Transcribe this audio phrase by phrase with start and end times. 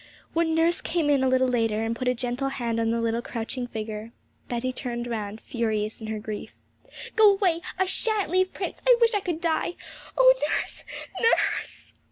[0.33, 3.21] When nurse came in a little later, and put a gentle hand on the little
[3.21, 4.11] crouching figure,
[4.47, 6.51] Betty turned round, furious in her grief.
[7.15, 9.75] 'Go away, I shan't leave Prince; I wish I could die!
[10.17, 10.85] Oh, nurse,
[11.21, 11.93] nurse!'